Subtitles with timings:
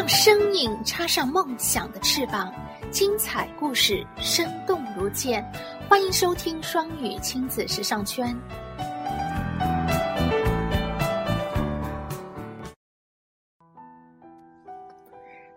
[0.00, 2.50] 让生命插上梦想的翅膀，
[2.90, 5.44] 精彩故事生动如见。
[5.90, 8.34] 欢迎收听双语亲子时尚圈。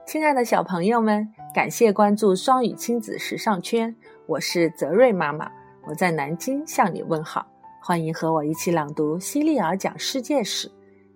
[0.05, 1.25] 亲爱的小朋友们，
[1.55, 5.49] 感谢关注双语亲子时尚圈，我是泽瑞妈妈，
[5.87, 7.47] 我在南京向你问好，
[7.81, 10.67] 欢迎和我一起朗读《西利尔讲世界史》。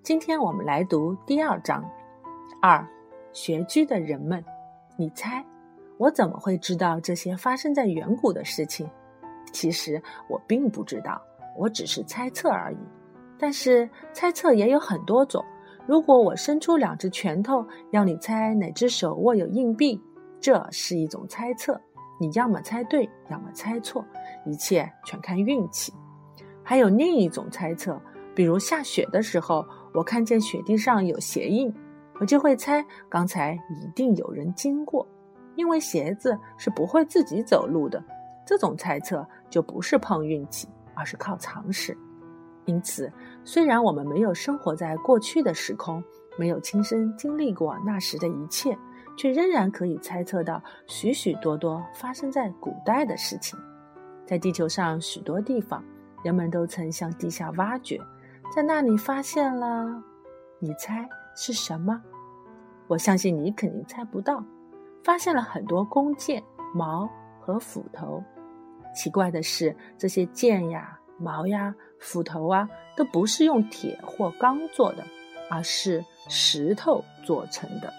[0.02, 1.84] 今天我们来读第二章。
[2.62, 2.88] 二，
[3.38, 4.44] 穴居的人们，
[4.96, 5.46] 你猜，
[6.00, 8.90] 我怎么会知道这些发生在远古的事情？
[9.54, 11.22] 其实我并不知道，
[11.56, 12.78] 我只是猜测而已。
[13.38, 15.46] 但是猜测也有很多种。
[15.86, 20.02] 如果我伸出两只拳头，要你猜哪只手握有硬币，
[20.42, 21.80] 这是一种猜测。
[22.20, 24.04] 你要么猜对，要么猜错，
[24.48, 25.94] 一切全看运气。
[26.64, 28.02] 还有另一种猜测，
[28.34, 29.64] 比如下雪的时候，
[29.94, 31.72] 我看见雪地上有鞋印，
[32.20, 35.08] 我就会猜刚才一定有人经过，
[35.56, 38.04] 因为鞋子是不会自己走路的。
[38.46, 41.98] 这种猜测就不是碰运气，而是靠常识。
[42.66, 43.12] 因此，
[43.44, 46.04] 虽然我们没有生活在过去的时空，
[46.38, 48.78] 没有亲身经历过那时的一切，
[49.18, 53.58] 却仍然可以猜测到许许多多发生在古代的事情。
[54.26, 55.84] 在地球上许多地方，
[56.24, 58.00] 人们都曾向地下挖掘，
[58.54, 60.04] 在那里发现了，
[60.60, 61.08] 你猜
[61.40, 62.02] 是什么？
[62.88, 64.44] 我相信你肯定猜不到，
[65.04, 66.44] 发现了很多弓箭、
[66.74, 67.08] 矛
[67.40, 68.24] 和斧头。
[68.96, 75.06] 奇怪的是，这些剑呀、矛呀、斧头啊，都不是用铁或钢做的，
[75.48, 77.94] 而是石头做成的。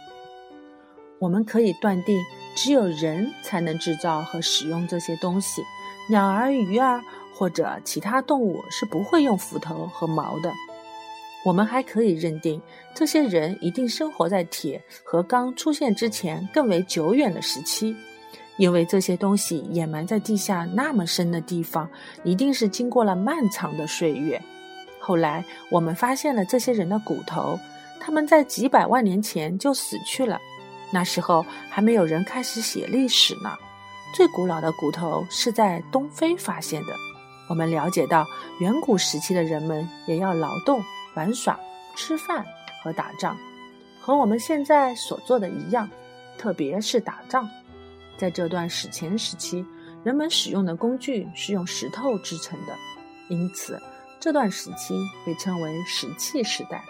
[1.20, 2.18] 我们可以断定，
[2.56, 5.62] 只有人才能制造和使用这些东西，
[6.10, 7.00] 鸟儿、鱼儿
[7.32, 10.52] 或者其他动物是不会用斧头和矛的。
[11.44, 12.60] 我们还可以认定，
[12.94, 17.96] 这些人一定生活在铁和钢出现之前更为久远的时期。
[18.58, 21.88] 因为这些东西掩埋在地下那么深的地方，
[22.24, 24.42] 一定是经过了漫长的岁月。
[24.98, 27.56] 后来我们发现了这些人的骨头，
[28.00, 30.40] 他们在几百万年前就死去了。
[30.90, 33.56] 那时候还没有人开始写历史呢。
[34.12, 36.88] 最古老的骨头是在东非发现的。
[37.48, 38.26] 我们了解到，
[38.58, 40.82] 远古时期的人们也要劳动、
[41.18, 41.58] 玩耍、
[41.96, 42.46] 吃饭
[42.80, 43.36] 和打仗，
[44.00, 45.90] 和我们现在所做的一样，
[46.38, 47.50] 特别是打仗。
[48.16, 49.66] 在这段史前时期，
[50.04, 52.74] 人们使用的工具是用石头制成的，
[53.28, 53.82] 因此
[54.20, 54.94] 这段时期
[55.26, 56.84] 被称为石器时代。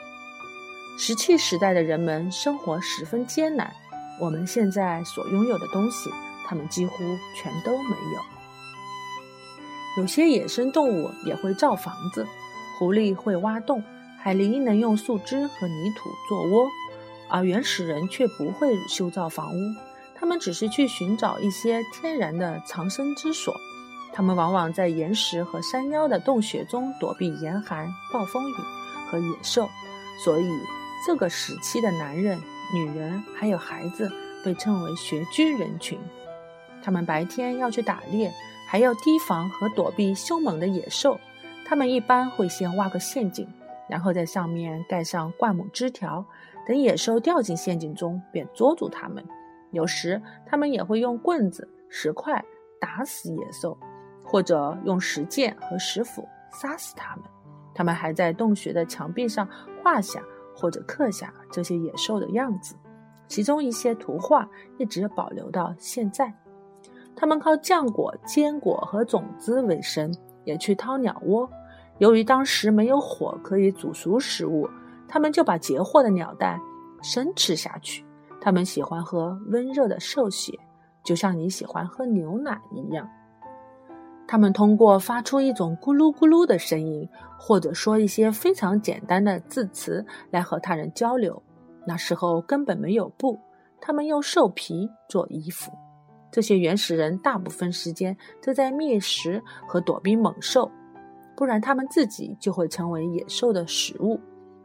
[0.98, 3.72] 石器时代的人们生活十分艰难，
[4.20, 6.10] 我们现在所拥有的东西，
[6.46, 6.98] 他们几乎
[7.34, 10.02] 全都没有。
[10.02, 12.26] 有些野生动物也会造房子，
[12.78, 13.82] 狐狸会挖洞，
[14.20, 16.68] 海狸能用树枝和泥土做窝，
[17.30, 19.58] 而原始人却不会修造房屋。
[20.14, 23.54] 他们只是去寻找一些天然的藏身之所，
[24.12, 28.54] 他们往往在岩石和山腰的洞穴中躲避严寒、暴风雨
[29.08, 29.68] 和野兽，
[30.24, 30.50] 所以
[31.06, 32.36] 这个时期的男人、
[32.74, 34.10] 女人还有孩子
[34.44, 35.96] 被称为穴居人群。
[36.82, 38.32] 他们白天要去打猎，
[38.68, 41.18] 还要提防和躲避凶猛的野兽。
[41.64, 43.46] 他们一般会先挖个陷阱，
[43.88, 46.24] 然后在上面盖上灌木枝条，
[46.66, 49.24] 等野兽掉进陷阱中，便捉住它们。
[49.70, 52.44] 有时，他们也会用棍子、石块
[52.80, 53.76] 打死野兽，
[54.24, 57.24] 或者用石剑和石斧杀死它们。
[57.74, 59.48] 他们还在洞穴的墙壁上
[59.82, 60.20] 画下
[60.56, 62.74] 或者刻下这些野兽的样子，
[63.28, 64.48] 其中一些图画
[64.78, 66.32] 一直保留到现在。
[67.14, 71.48] 他们靠浆果、坚果和种子为生，也去掏鸟窝。
[71.98, 74.68] 由于当时没有火可以煮熟食物，
[75.08, 76.60] 他们就把截获的鸟蛋
[77.02, 78.04] 生吃下去。
[78.40, 80.52] 他们喜欢喝温热的兽血，
[81.02, 83.08] 就像你喜欢喝牛奶一样。
[84.28, 91.42] 他们通过发出一种咕噜咕噜的声音，或者说一些非常简单的字词来和他人交流。
[91.86, 93.40] 那时候根本没有布，
[93.80, 95.72] 他们用兽皮做衣服。
[96.30, 100.70] 这些原始人大部分时间都在觅食和躲避猛兽，
[101.38, 104.18] 不然他们自己就会成为野兽的食物。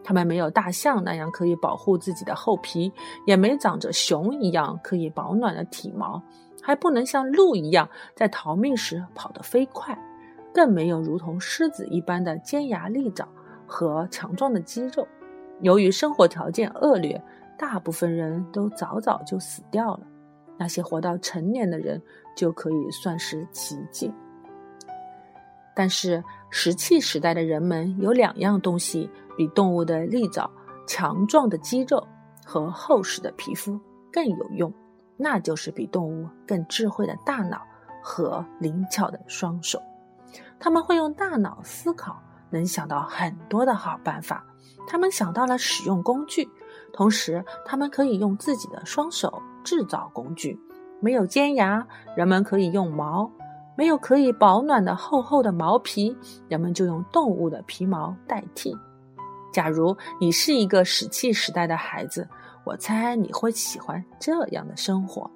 [0.04, 2.92] 他们没有大象那样可以保护自己的厚皮，
[3.28, 6.20] 也没长着熊一样可以保暖的体毛，
[6.64, 9.96] 还不能像鹿一样在逃命时跑得飞快，
[10.52, 13.28] 更没有如同狮子一般的尖牙利爪
[13.68, 15.08] 和强壮的肌肉。
[15.62, 17.24] 由于生活条件恶劣，
[17.56, 20.02] 大部分人都早早就死掉了。
[20.58, 22.02] 那些活到成年的人
[22.36, 24.12] 就可以算是奇迹。
[25.76, 29.10] 但是石器时代的人们有两样东西。
[29.36, 30.48] 比动物的利爪、
[30.86, 32.08] 强壮的肌肉
[32.46, 33.80] 和厚实的皮肤
[34.12, 34.72] 更有用，
[35.18, 37.60] 那就是比动物更智慧的大脑
[38.04, 39.82] 和灵巧的双手。
[40.60, 42.22] 他们会用大脑思考，
[42.52, 44.46] 能想到很多的好办法。
[44.86, 46.48] 他们想到了使用工具，
[46.94, 50.60] 同时他们可以用自己的双手制造工具。
[51.00, 53.32] 没有尖牙，人们可以用毛；
[53.78, 56.16] 没有可以保暖的厚厚的毛皮，
[56.48, 58.76] 人们就用动物的皮毛代替。
[59.52, 62.28] 假如你是一个石器时代的孩子，
[62.64, 65.30] 我猜你会喜欢这样的生活：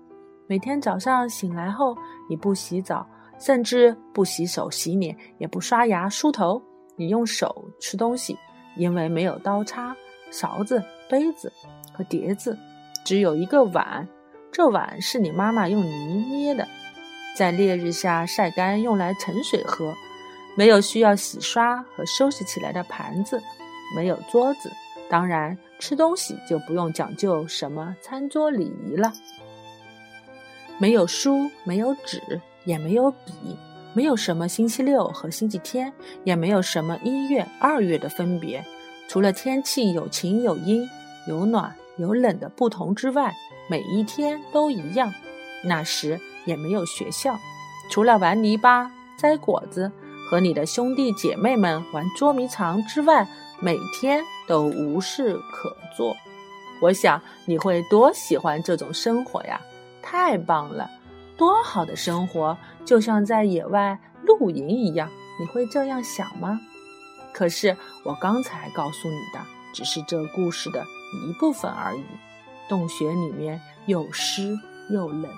[0.47, 1.95] 每天早上醒来后，
[2.29, 3.07] 你不洗澡，
[3.39, 6.61] 甚至不洗手洗脸，也不刷牙梳头，
[6.95, 8.37] 你用手吃东西。
[8.75, 9.95] 因为没有刀叉、
[10.29, 11.51] 勺子、杯子
[11.91, 12.55] 和碟子，
[13.03, 14.07] 只有一个碗。
[14.51, 16.67] 这碗是你妈妈用泥捏的，
[17.37, 19.93] 在烈日下晒干，用来盛水喝。
[20.55, 23.39] 没有需要洗刷和收拾起来的盘子，
[23.95, 24.71] 没有桌子，
[25.07, 29.13] 当然吃东西就不用讲究什么餐桌礼仪了。
[30.79, 33.55] 没有书，没有纸，也没有笔，
[33.93, 35.93] 没有什么星期六和星期天，
[36.23, 38.65] 也没有什么一月、二月的分别。
[39.07, 40.89] 除了天气有晴有阴、
[41.27, 43.31] 有暖有冷的不同之外，
[43.69, 45.13] 每一天都一样。
[45.63, 47.37] 那时也没有学校，
[47.91, 49.91] 除了玩泥巴、摘果子
[50.27, 53.27] 和你的兄弟姐妹们玩捉迷藏之外，
[53.59, 56.15] 每天都无事可做。
[56.81, 59.61] 我想你会多喜欢这种生活呀！
[60.01, 60.89] 太棒了，
[61.35, 65.09] 多好的生活，就像在野外露营一样。
[65.39, 66.59] 你会这样想吗？
[67.33, 69.39] 可是我刚才告诉你的
[69.73, 70.83] 只是这故事的
[71.27, 72.03] 一部分而已。
[72.69, 74.57] 洞穴里面又湿
[74.89, 75.29] 又冷，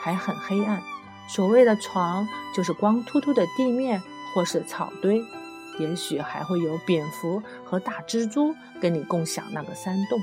[0.00, 0.82] 还很黑暗。
[1.28, 4.02] 所谓的床就是光秃秃的地面
[4.34, 5.22] 或是草堆，
[5.78, 10.18] 也许还会有蝙蝠和大蜘蛛跟你共享那个山洞。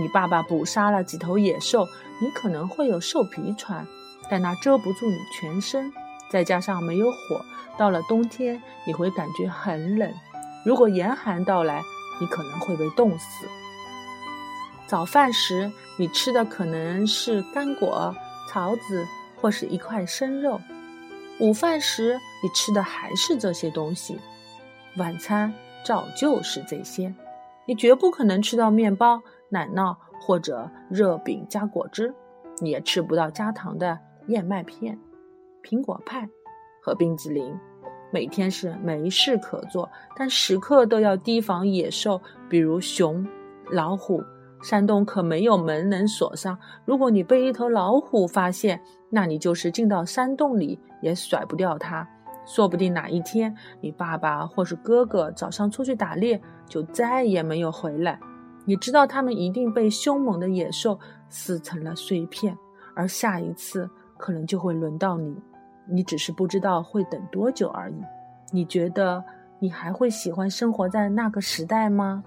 [0.00, 1.86] 你爸爸捕杀了几头野兽，
[2.20, 3.84] 你可能会有兽皮穿，
[4.30, 5.92] 但那遮不住你全身。
[6.30, 7.40] 再加上没有火，
[7.78, 10.12] 到了冬天你会感觉很冷。
[10.64, 11.82] 如果严寒到来，
[12.20, 13.46] 你可能会被冻死。
[14.86, 18.14] 早饭时，你吃的可能是干果、
[18.48, 19.06] 草籽
[19.36, 20.58] 或是一块生肉；
[21.38, 24.16] 午饭时，你吃的还是这些东西；
[24.96, 25.52] 晚餐
[25.84, 27.14] 照旧是这些。
[27.66, 32.14] 你绝不可能吃到面包、奶酪或者热饼加果汁，
[32.60, 33.98] 你也吃不到加糖的
[34.28, 34.98] 燕麦片、
[35.62, 36.26] 苹果派
[36.82, 37.54] 和冰激凌。
[38.10, 43.28] 每天是没事可做，但时刻都要提防野兽，比如熊、
[43.70, 44.24] 老虎。
[44.62, 52.06] 山洞可没有门能锁上，如果你被一头老虎发现，那你就是进到山洞里也甩不掉它。
[52.44, 58.18] 说不定哪一天你爸爸或是哥哥早上出去打猎，就再也没有回来。
[58.64, 62.56] 你知道他们一定被凶猛的野兽撕成了碎片，
[62.94, 65.36] 而下一次可能就会轮到你。
[65.86, 67.96] 你只是不知道会等多久而已。
[68.50, 69.22] 你觉得
[69.58, 72.22] 你还会喜欢生活在那个时代吗？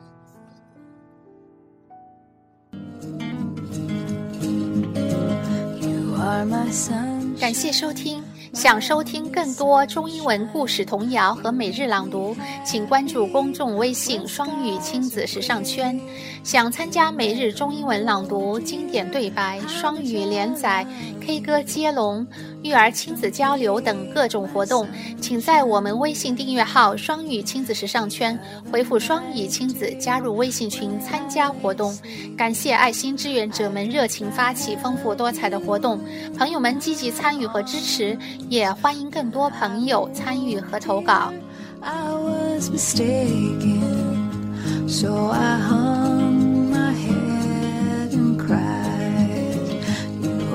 [7.39, 8.23] 感谢收听。
[8.53, 12.35] 想收听更多中英文故事童谣和每日朗读，
[12.65, 15.97] 请关注公众微信“双语亲子时尚圈”。
[16.43, 20.85] 想参加每日中英文朗读、经典对白、双语连载、
[21.21, 22.27] K 歌接龙、
[22.63, 24.87] 育儿亲子交流等各种活动，
[25.19, 28.37] 请在我们微信订阅号“双语亲子时尚圈”
[28.71, 31.97] 回复“双语亲子”加入微信群参加活动。
[32.37, 35.99] 感谢爱心志愿者们热情发起丰富多彩的活动，
[36.37, 38.17] 朋友们积极参与和支持。
[38.49, 41.33] 也欢迎更多朋友参与和投稿。
[41.81, 43.81] I was mistaken,
[44.87, 46.20] so I hung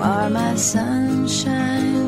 [0.06, 2.05] are my sunshine.